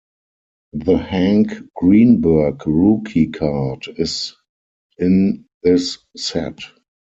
The 0.73 0.97
Hank 0.97 1.51
Greenberg 1.75 2.65
rookie 2.65 3.27
card 3.27 3.83
is 3.97 4.33
in 4.97 5.45
this 5.61 5.99
set. 6.17 6.57